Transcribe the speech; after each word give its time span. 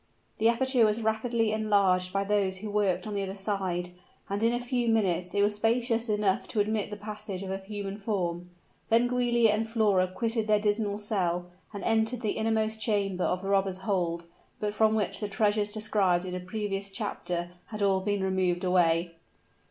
The 0.39 0.49
aperture 0.49 0.83
was 0.83 0.99
rapidly 1.03 1.51
enlarged 1.51 2.11
by 2.11 2.23
those 2.23 2.57
who 2.57 2.71
worked 2.71 3.05
on 3.05 3.13
the 3.13 3.21
other 3.21 3.35
side, 3.35 3.89
and 4.31 4.41
in 4.41 4.51
a 4.51 4.59
few 4.59 4.87
minutes 4.87 5.35
it 5.35 5.43
was 5.43 5.53
spacious 5.53 6.09
enough 6.09 6.47
to 6.47 6.59
admit 6.59 6.89
the 6.89 6.97
passage 6.97 7.43
of 7.43 7.51
a 7.51 7.59
human 7.59 7.99
form. 7.99 8.49
Then 8.89 9.07
Giulia 9.07 9.51
and 9.51 9.69
Flora 9.69 10.07
quitted 10.07 10.47
their 10.47 10.57
dismal 10.59 10.97
cell, 10.97 11.51
and 11.71 11.83
entered 11.83 12.21
the 12.21 12.31
innermost 12.31 12.81
chamber 12.81 13.25
of 13.25 13.43
the 13.43 13.49
robbers' 13.49 13.77
hold, 13.85 14.25
but 14.59 14.73
from 14.73 14.95
which 14.95 15.19
the 15.19 15.29
treasures 15.29 15.71
described 15.71 16.25
in 16.25 16.33
a 16.33 16.39
previous 16.39 16.89
chapter 16.89 17.51
had 17.67 17.83
all 17.83 18.01
been 18.01 18.23
removed 18.23 18.63
away. 18.63 19.13